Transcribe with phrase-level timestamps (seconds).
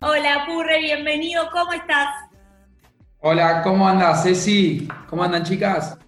[0.00, 2.08] Hola, Purre, bienvenido, ¿cómo estás?
[3.20, 4.86] Hola, ¿cómo andas, Ceci?
[5.08, 5.98] ¿Cómo andan, chicas?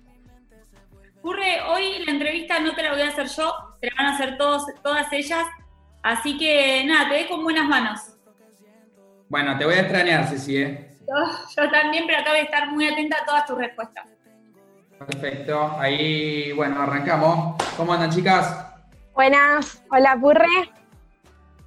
[1.22, 4.14] Purre, hoy la entrevista no te la voy a hacer yo, te la van a
[4.14, 5.46] hacer todos, todas ellas,
[6.03, 8.01] así que nada, te dejo con buenas manos.
[9.31, 10.97] Bueno, te voy a extrañar, Ceci, ¿eh?
[11.01, 11.15] Yo,
[11.57, 14.07] yo también, pero acabo de estar muy atenta a todas tus respuestas.
[14.99, 17.57] Perfecto, ahí, bueno, arrancamos.
[17.75, 18.66] ¿Cómo andan, chicas?
[19.15, 20.77] Buenas, hola Purre.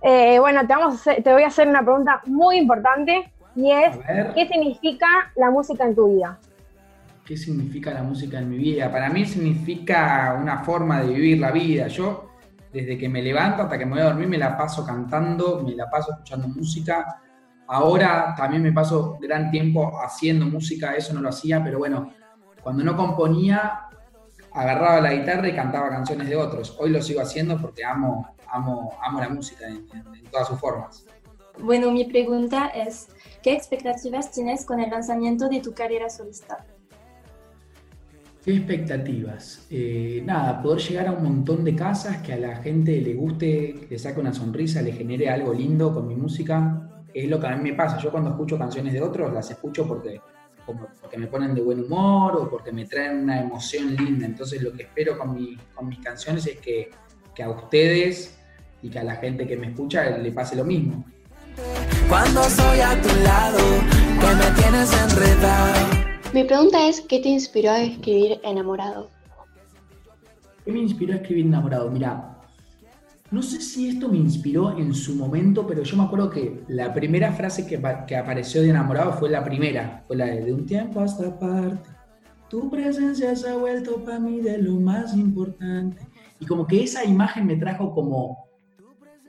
[0.01, 3.71] Eh, bueno, te, vamos a hacer- te voy a hacer una pregunta muy importante y
[3.71, 3.97] es.
[4.33, 6.39] ¿qué significa la música en tu vida?
[7.25, 8.91] ¿Qué significa la música en mi vida?
[8.91, 11.87] Para mí significa una forma de vivir la vida.
[11.87, 12.31] Yo,
[12.73, 15.75] desde que me levanto hasta que me voy a dormir, me la paso cantando, me
[15.75, 17.21] la paso escuchando música.
[17.67, 22.11] Ahora también me paso gran tiempo haciendo música, eso no lo hacía, pero bueno,
[22.61, 23.83] cuando no componía,
[24.53, 26.75] agarraba la guitarra y cantaba canciones de otros.
[26.79, 30.59] Hoy lo sigo haciendo porque amo, amo, amo la música en- en- en todas sus
[30.59, 31.05] formas.
[31.59, 33.07] Bueno, mi pregunta es,
[33.43, 36.65] ¿qué expectativas tienes con el lanzamiento de tu carrera solista?
[38.43, 39.67] ¿Qué expectativas?
[39.69, 43.87] Eh, nada, poder llegar a un montón de casas, que a la gente le guste,
[43.87, 46.89] le saque una sonrisa, le genere algo lindo con mi música.
[47.13, 47.99] Es lo que a mí me pasa.
[47.99, 50.19] Yo cuando escucho canciones de otros, las escucho porque,
[50.65, 54.25] como- porque me ponen de buen humor o porque me traen una emoción linda.
[54.25, 56.89] Entonces lo que espero con, mi- con mis canciones es que,
[57.35, 58.37] que a ustedes
[58.81, 61.05] y que a la gente que me escucha le pase lo mismo.
[62.09, 63.59] Cuando soy a tu lado,
[64.19, 65.73] que me tienes enredado.
[66.33, 69.09] Mi pregunta es, ¿qué te inspiró a escribir Enamorado?
[70.65, 71.89] ¿Qué me inspiró a escribir Enamorado?
[71.91, 72.37] Mira,
[73.31, 76.93] no sé si esto me inspiró en su momento, pero yo me acuerdo que la
[76.93, 80.65] primera frase que, que apareció de Enamorado fue la primera, fue la de, de un
[80.65, 81.89] tiempo hasta aparte.
[82.49, 86.05] Tu presencia se ha vuelto para mí de lo más importante.
[86.39, 88.49] Y como que esa imagen me trajo como,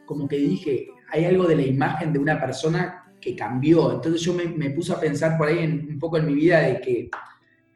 [0.04, 3.92] como que dije, hay algo de la imagen de una persona que cambió.
[3.92, 6.58] Entonces yo me, me puse a pensar por ahí en- un poco en mi vida
[6.60, 7.08] de que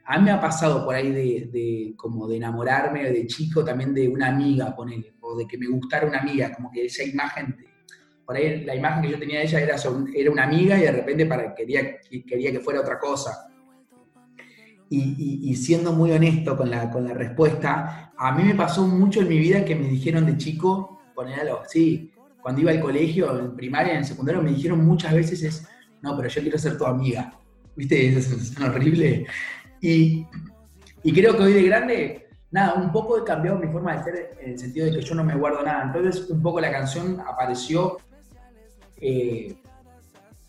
[0.04, 3.94] a mí me ha pasado por ahí de, de como de enamorarme de chico también
[3.94, 7.56] de una amiga, ponele, de que me gustara una amiga, como que esa imagen,
[8.24, 9.76] por ahí la imagen que yo tenía de ella era,
[10.14, 13.48] era una amiga y de repente para, quería, quería que fuera otra cosa.
[14.88, 18.86] Y, y- y siendo muy honesto con la, con la respuesta, a mí me pasó
[18.86, 22.10] mucho en mi vida que me dijeron de chico, ponelo, sí,
[22.40, 25.68] cuando iba al colegio, en primaria, en secundario, me dijeron muchas veces es,
[26.02, 27.32] no, pero yo quiero ser tu amiga.
[27.74, 28.08] ¿Viste?
[28.08, 29.26] Esa sensación horrible.
[29.82, 30.24] Y,
[31.02, 32.25] y creo que hoy de grande,
[32.56, 35.14] nada, un poco he cambiado mi forma de ser en el sentido de que yo
[35.14, 35.82] no me guardo nada.
[35.84, 37.98] Entonces, un poco la canción apareció,
[38.98, 39.54] eh,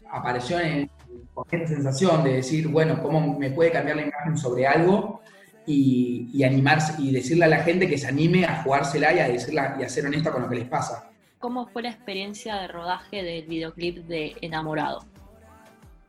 [0.09, 0.89] apareció en,
[1.33, 5.19] con esta sensación de decir, bueno, cómo me puede cambiar la imagen sobre algo
[5.65, 9.27] y, y animarse y decirle a la gente que se anime a jugársela y a
[9.27, 11.09] decirla y a ser honesta con lo que les pasa.
[11.39, 15.01] ¿Cómo fue la experiencia de rodaje del videoclip de Enamorado?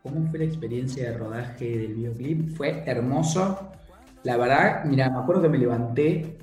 [0.04, 2.56] ¿Cómo fue la experiencia de rodaje del videoclip?
[2.56, 3.72] Fue hermoso.
[4.24, 6.38] La verdad, mira, me acuerdo que me levanté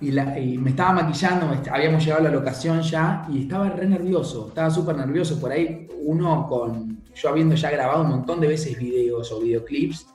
[0.00, 3.86] y, la- y me estaba maquillando, habíamos llegado a la locación ya y estaba re
[3.86, 5.40] nervioso, estaba súper nervioso.
[5.40, 10.06] Por ahí uno con, yo habiendo ya grabado un montón de veces videos o videoclips,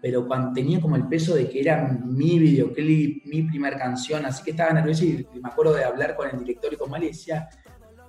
[0.00, 4.42] pero cuando tenía como el peso de que era mi videoclip, mi primer canción, así
[4.42, 7.08] que estaba nervioso y, me acuerdo de hablar con el director y con él y
[7.08, 7.48] decía,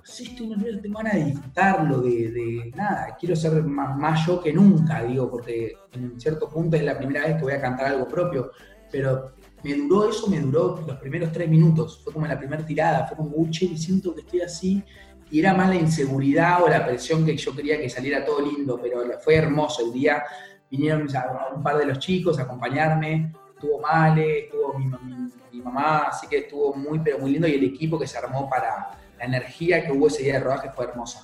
[0.04, 4.52] sí, estoy nervioso, tengo ganas de disfrutarlo, de, de nada, quiero ser más, yo que
[4.52, 8.06] nunca, digo, porque en cierto punto es la primera vez que voy a cantar algo
[8.06, 8.50] propio,
[8.90, 9.32] pero
[9.62, 13.16] me duró eso, me duró los primeros tres minutos, fue como la primera tirada, fue
[13.16, 14.84] como, uche, y siento que estoy así,
[15.30, 18.78] y era más la inseguridad o la presión que yo quería que saliera todo lindo,
[18.80, 20.22] pero fue hermoso el día,
[20.70, 21.08] vinieron
[21.56, 26.26] un par de los chicos a acompañarme, estuvo Male, estuvo mi, mi- mi mamá, así
[26.28, 29.84] que estuvo muy, pero muy lindo, y el equipo que se armó para la energía
[29.84, 31.22] que hubo ese día de rodaje fue hermosa.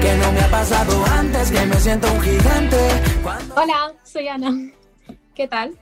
[0.00, 2.76] Que no me ha pasado antes, que me siento un gigante.
[3.22, 4.50] Cuando Hola, soy Ana.
[5.34, 5.76] ¿Qué tal?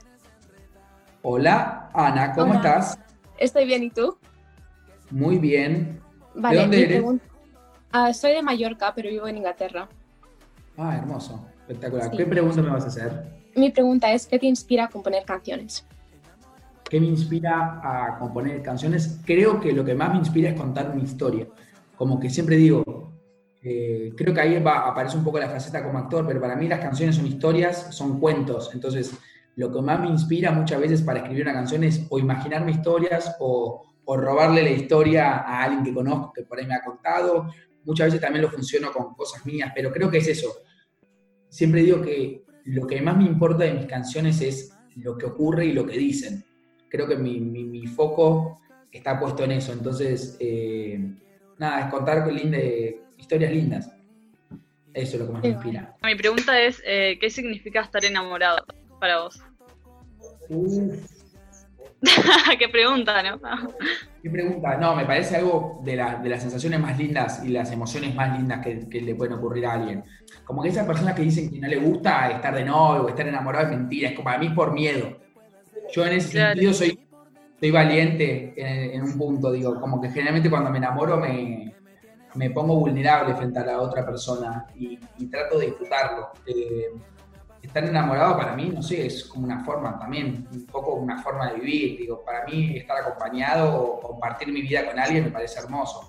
[1.22, 2.56] Hola, Ana, ¿cómo Hola.
[2.56, 2.98] estás?
[3.38, 4.16] Estoy bien, ¿y tú?
[5.10, 6.00] Muy bien.
[6.34, 7.04] Vale, dónde mi eres?
[7.92, 9.88] Ah, soy de Mallorca, pero vivo en Inglaterra.
[10.78, 12.10] Ah, hermoso, espectacular.
[12.10, 12.16] Sí.
[12.16, 13.24] ¿Qué pregunta me vas a hacer?
[13.54, 15.84] Mi pregunta es, ¿qué te inspira a componer canciones?
[16.92, 19.18] ¿Qué me inspira a componer canciones?
[19.24, 21.48] Creo que lo que más me inspira es contar una historia.
[21.96, 22.84] Como que siempre digo,
[23.62, 26.68] eh, creo que ahí va, aparece un poco la faceta como actor, pero para mí
[26.68, 28.72] las canciones son historias, son cuentos.
[28.74, 29.10] Entonces,
[29.56, 33.36] lo que más me inspira muchas veces para escribir una canción es o imaginarme historias
[33.40, 37.46] o, o robarle la historia a alguien que conozco, que por ahí me ha contado.
[37.86, 40.52] Muchas veces también lo funciono con cosas mías, pero creo que es eso.
[41.48, 45.64] Siempre digo que lo que más me importa de mis canciones es lo que ocurre
[45.64, 46.44] y lo que dicen.
[46.92, 48.60] Creo que mi, mi- mi foco
[48.92, 49.72] está puesto en eso.
[49.72, 51.00] Entonces, eh,
[51.56, 52.58] nada, es contar linda
[53.16, 53.90] historias lindas.
[54.92, 55.96] Eso es lo que más me inspira.
[56.04, 58.66] Mi pregunta es, eh, ¿qué significa estar enamorado
[59.00, 59.40] para vos?
[62.58, 63.40] ¿Qué pregunta, no?
[64.22, 64.76] qué pregunta.
[64.76, 68.36] No, me parece algo de, la- de las sensaciones más lindas y las emociones más
[68.38, 70.04] lindas que, que le pueden ocurrir a alguien.
[70.44, 73.26] Como que esas personas que dicen que no le gusta estar de novio o estar
[73.26, 75.21] enamorado es mentira, es como para mí por miedo.
[75.92, 76.50] Yo en ese Claro.
[76.52, 77.06] sentido soy,
[77.60, 81.74] soy valiente en, en un punto, digo, como que generalmente cuando me enamoro me,
[82.34, 86.30] me pongo vulnerable frente a la otra persona y, y trato de disfrutarlo.
[86.46, 86.86] Eh,
[87.62, 91.50] estar enamorado para mí, no sé, es como una forma también, un poco una forma
[91.52, 91.98] de vivir.
[92.00, 96.08] Digo, para mí estar acompañado o compartir mi vida con alguien me parece hermoso.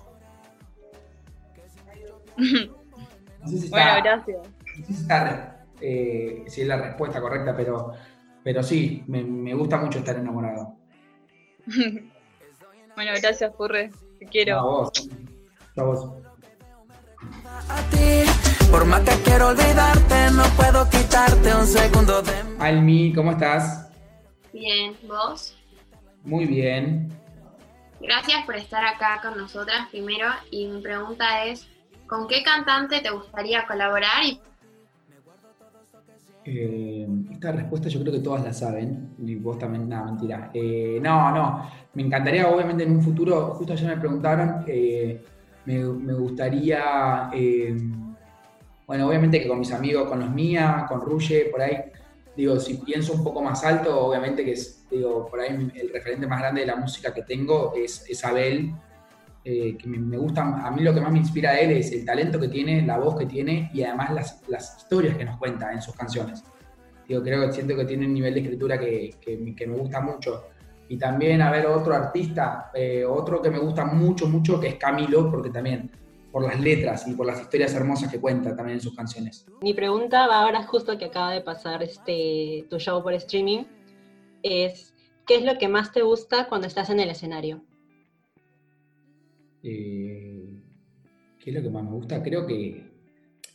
[3.40, 4.38] No sé si bueno, está, gracias.
[4.78, 7.92] no sé si, está, eh, si es la respuesta correcta, pero,
[8.44, 10.76] pero sí, me, me gusta mucho estar enamorado.
[11.66, 13.90] bueno, gracias, Purre.
[14.18, 14.58] Te quiero.
[14.58, 15.08] A vos.
[15.76, 16.10] A vos.
[17.70, 22.32] A ti, por más que quiero olvidarte, no puedo quitarte un segundo de.
[22.58, 23.90] Almi, ¿cómo estás?
[24.52, 25.56] Bien, ¿vos?
[26.22, 27.08] Muy bien.
[28.00, 31.66] Gracias por estar acá con nosotras primero y mi pregunta es,
[32.06, 34.22] ¿con qué cantante te gustaría colaborar?
[34.24, 34.38] Y
[36.44, 40.50] Eh, esta respuesta yo creo que todas la saben, y vos también, nada, mentira.
[40.52, 45.22] Eh, no, no, me encantaría, obviamente, en un futuro, justo ayer me preguntaron, eh,
[45.64, 47.74] me, me gustaría, eh,
[48.86, 51.76] bueno, obviamente que con mis amigos, con los Mía, con Ruye, por ahí,
[52.36, 56.26] digo, si pienso un poco más alto, obviamente que es, digo, por ahí el referente
[56.26, 58.74] más grande de la música que tengo es, es Abel,
[59.44, 61.92] eh, que me, me gusta, a mí lo que más me inspira de él es
[61.92, 65.36] el talento que tiene, la voz que tiene y además las, las historias que nos
[65.36, 66.42] cuenta en sus canciones.
[67.06, 70.00] Digo, creo que siento que tiene un nivel de escritura que, que que me gusta
[70.00, 70.44] mucho.
[70.88, 74.74] Y también, a ver, otro artista, eh, otro que me gusta mucho, mucho, que es
[74.76, 75.90] Camilo, porque también
[76.30, 79.46] por las letras y por las historias hermosas que cuenta también en sus canciones.
[79.62, 83.64] Mi pregunta va ahora justo que acaba de pasar este, tu show por streaming,
[84.42, 84.92] es
[85.26, 87.62] ¿qué es lo que más te gusta cuando estás en el escenario?
[89.64, 90.44] Eh,
[91.38, 92.22] ¿Qué es lo que más me gusta?
[92.22, 92.90] Creo que,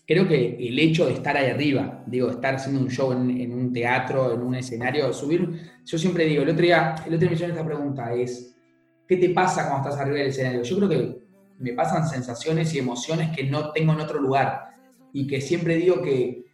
[0.07, 3.71] creo que el hecho de estar ahí arriba, digo, estar haciendo un show en, un
[3.71, 5.49] teatro, en un escenario, subir,
[5.85, 8.55] yo siempre digo, el otro día, el otro día me hicieron esta pregunta, es,
[9.07, 10.63] ¿qué te pasa cuando estás arriba del escenario?
[10.63, 11.19] Yo creo que
[11.59, 14.61] me pasan sensaciones y emociones que no tengo en otro lugar
[15.13, 16.45] y que siempre digo que,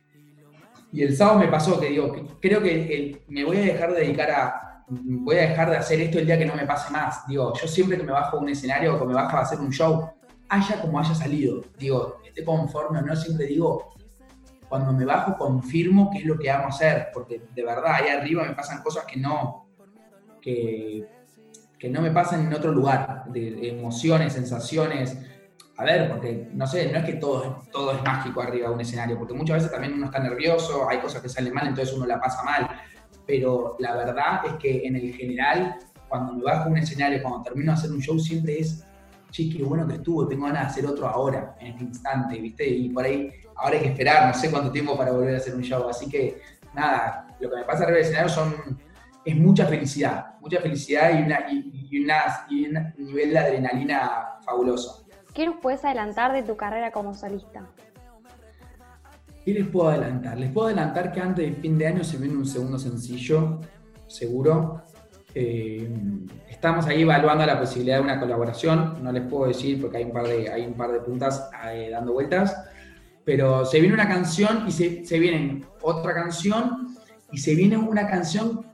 [0.92, 4.32] y el sábado me pasó que digo, creo que me voy a dejar de dedicar
[4.32, 7.28] a, voy a dejar de hacer esto el día que no me pase más.
[7.28, 9.60] Digo, yo siempre que me bajo a un escenario o que me bajo a hacer
[9.60, 10.10] un show,
[10.50, 13.96] haya como haya salido, digo, esté conforme o no, siempre digo,
[14.70, 18.44] cuando me bajo confirmo qué es lo que amo hacer, porque de verdad ahí arriba
[18.44, 19.68] me pasan cosas que no,
[20.42, 21.08] que,
[21.80, 25.18] que no me pasan en otro lugar, de, emociones, sensaciones.
[25.78, 28.82] A ver, porque no sé, no es que todo, todo es mágico arriba de un
[28.82, 32.06] escenario, porque muchas veces también uno está nervioso, hay cosas que salen mal, entonces uno
[32.06, 32.70] la pasa mal.
[33.26, 35.78] Pero la verdad es que en el general,
[36.08, 38.86] cuando me bajo un escenario, cuando termino de hacer un show, siempre es,
[39.32, 42.68] che, qué bueno que estuvo, tengo ganas de hacer otro ahora, en este instante, ¿viste?
[42.68, 45.56] Y por ahí, ahora hay que esperar, no sé cuánto tiempo para volver a hacer
[45.56, 45.90] un show.
[45.90, 46.40] Así que,
[46.74, 48.80] nada, lo que me pasa arriba del escenario son,
[49.26, 55.08] es mucha felicidad, mucha felicidad y, una, y una- y un nivel de adrenalina fabuloso.
[55.34, 57.68] ¿Qué nos puedes adelantar de tu carrera como solista?
[59.46, 60.40] ¿Qué les puedo adelantar?
[60.40, 63.62] Les puedo adelantar que antes de fin de año se viene un segundo sencillo,
[64.08, 64.82] seguro.
[65.36, 65.88] Eh,
[66.50, 69.04] estamos ahí evaluando la posibilidad de una colaboración.
[69.04, 71.90] No les puedo decir porque hay un par de, hay un par de puntas eh,
[71.92, 72.58] dando vueltas.
[73.24, 76.96] Pero se viene una canción y se, se viene otra canción
[77.32, 78.66] y se viene una canción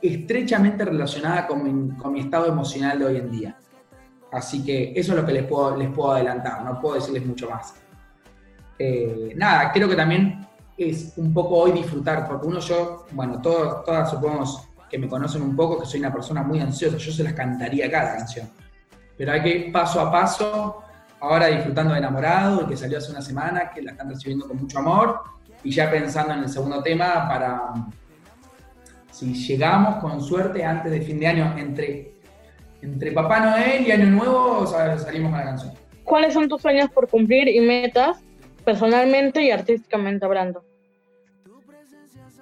[0.00, 3.58] estrechamente relacionada con mi, con mi estado emocional de hoy en día.
[4.32, 7.50] Así que eso es lo que les puedo, les puedo adelantar, no puedo decirles mucho
[7.50, 7.74] más.
[8.78, 13.84] Eh, nada, creo que también es un poco hoy disfrutar, porque uno yo, bueno, todos,
[13.84, 14.44] todas supongo
[14.88, 17.90] que me conocen un poco, que soy una persona muy ansiosa, yo se las cantaría
[17.90, 18.48] cada canción.
[19.16, 20.82] Pero hay que ir paso a paso,
[21.20, 24.56] ahora disfrutando de Enamorado, el que salió hace una semana, que la están recibiendo con
[24.58, 25.20] mucho amor,
[25.64, 27.60] y ya pensando en el segundo tema para,
[29.10, 32.12] si llegamos con suerte antes de fin de año, entre,
[32.80, 35.72] entre Papá Noel y Año Nuevo, sal- salimos con la canción.
[36.04, 38.18] ¿Cuáles son tus sueños por cumplir y metas
[38.68, 40.62] personalmente y artísticamente hablando?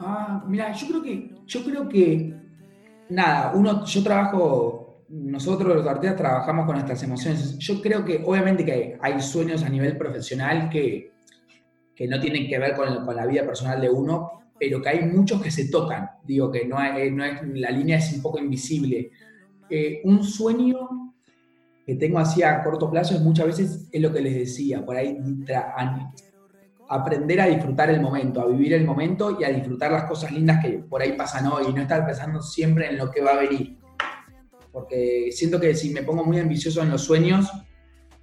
[0.01, 2.35] Ah, mira, yo creo que, yo creo que,
[3.11, 7.57] nada, uno, yo trabajo, nosotros los artistas trabajamos con nuestras emociones.
[7.59, 11.13] Yo creo que, obviamente que hay, sueños a nivel profesional que,
[11.95, 15.05] que no tienen que ver con, con la vida personal de uno, pero que hay
[15.05, 16.11] muchos que se tocan.
[16.25, 19.13] Digo que no, hay- no es, la línea es un poco invisible.
[19.71, 21.06] Eh, un sueño,
[21.87, 24.97] que tengo así a corto plazo es muchas veces, es lo que les decía, por
[24.97, 25.17] ahí
[25.55, 26.13] a-
[26.89, 30.65] aprender a disfrutar el momento, a vivir el momento y a disfrutar las cosas lindas
[30.65, 33.37] que por ahí pasan hoy y no estar pensando siempre en lo que va a
[33.37, 33.79] venir.
[34.73, 37.51] Porque siento que si me pongo muy ambicioso en los sueños,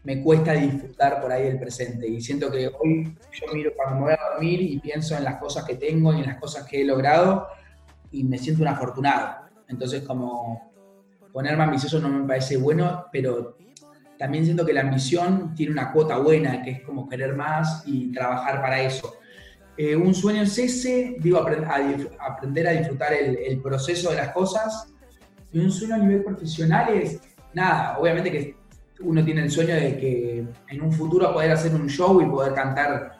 [0.04, 2.06] me cuesta disfrutar por ahí el presente.
[2.08, 5.38] Y siento que hoy yo miro cuando me voy a dormir y pienso en las
[5.38, 7.48] cosas que tengo y en las cosas que he logrado
[8.12, 9.48] y me siento un afortunado.
[9.70, 10.73] Entonces, como
[11.34, 13.58] ponerme ambicioso no me parece bueno, pero
[14.18, 18.12] también siento que la ambición tiene una cuota buena, que es como querer más y
[18.14, 19.16] trabajar para eso.
[19.76, 24.18] Eh, un sueño es ese, digo, aprend- a aprender a disfrutar el, el proceso de
[24.18, 24.88] las cosas.
[25.52, 27.20] Y un sueño a nivel profesional es,
[27.54, 28.56] nada, obviamente que
[29.02, 32.54] uno tiene el sueño de que en un futuro poder hacer un show y poder
[32.54, 33.20] cantar,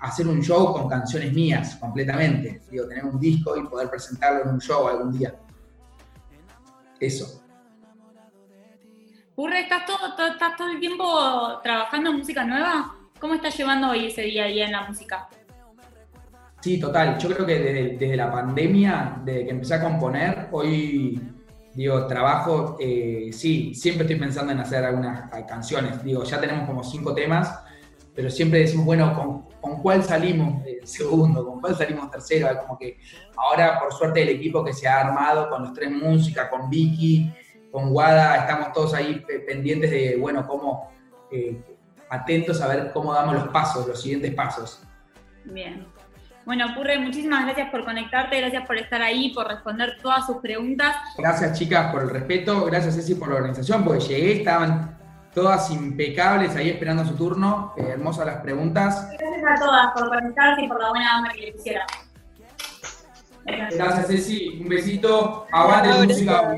[0.00, 2.62] hacer un show con canciones mías completamente.
[2.70, 5.34] Digo, tener un disco y poder presentarlo en un show algún día.
[7.00, 7.40] Eso.
[9.34, 12.94] Purre, ¿estás todo, todo- estás todo el tiempo trabajando en música nueva?
[13.18, 15.28] ¿Cómo estás llevando hoy ese día a día en la música?
[16.60, 17.18] Sí, total.
[17.18, 21.20] Yo creo que desde, desde la pandemia, desde que empecé a componer, hoy,
[21.74, 26.02] digo, trabajo, eh, sí, siempre estoy pensando en hacer algunas eh, canciones.
[26.02, 27.58] Digo, ya tenemos como cinco temas,
[28.14, 31.44] pero siempre decimos, bueno, ¿con, con cuál salimos segundo?
[31.46, 32.48] ¿Con cuál salimos tercero?
[32.60, 32.98] Como que
[33.36, 37.32] ahora, por suerte, el equipo que se ha armado con los tres músicas, con Vicky,
[37.70, 40.90] con Guada, estamos todos ahí pe- pendientes de, bueno, cómo,
[41.30, 41.60] eh,
[42.08, 44.82] atentos a ver cómo damos los pasos, los siguientes pasos.
[45.44, 45.86] Bien.
[46.46, 50.94] Bueno, Purre, muchísimas gracias por conectarte, gracias por estar ahí, por responder todas sus preguntas.
[51.16, 54.93] Gracias chicas por el respeto, gracias Ceci por la organización, porque llegué, estaban
[55.34, 59.08] todas impecables ahí esperando su turno, eh, hermosas las preguntas.
[59.18, 61.86] Gracias a todas por conectarse y por la buena onda que le pusieron.
[63.44, 66.56] Gracias Ceci, un besito, aguante la música.